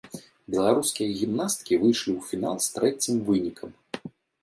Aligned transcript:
Беларускія 0.55 1.09
гімнасткі 1.19 1.79
выйшлі 1.85 2.11
ў 2.19 2.33
фінал 2.33 2.55
з 2.67 2.75
трэцім 2.81 3.25
вынікам. 3.33 3.81